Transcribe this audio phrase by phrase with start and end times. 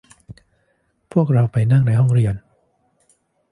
[1.11, 2.35] พวกเราไปนั่งในห้องเรียน